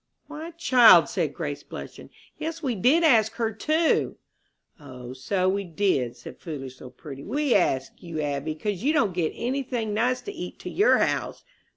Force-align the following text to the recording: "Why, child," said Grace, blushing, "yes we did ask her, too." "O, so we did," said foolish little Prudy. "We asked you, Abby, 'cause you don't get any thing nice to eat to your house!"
"Why, 0.25 0.49
child," 0.57 1.09
said 1.09 1.31
Grace, 1.31 1.61
blushing, 1.61 2.09
"yes 2.39 2.63
we 2.63 2.73
did 2.73 3.03
ask 3.03 3.33
her, 3.33 3.51
too." 3.53 4.17
"O, 4.79 5.13
so 5.13 5.47
we 5.47 5.63
did," 5.63 6.17
said 6.17 6.39
foolish 6.39 6.77
little 6.81 6.89
Prudy. 6.89 7.21
"We 7.21 7.53
asked 7.53 8.01
you, 8.01 8.19
Abby, 8.19 8.55
'cause 8.55 8.81
you 8.81 8.93
don't 8.93 9.13
get 9.13 9.31
any 9.35 9.61
thing 9.61 9.93
nice 9.93 10.21
to 10.21 10.31
eat 10.31 10.57
to 10.61 10.71
your 10.71 10.97
house!" 10.97 11.43